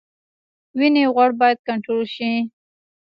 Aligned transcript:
وینې 0.77 1.03
غوړ 1.13 1.29
باید 1.39 1.59
کنټرول 1.67 2.05
شي 2.15 2.31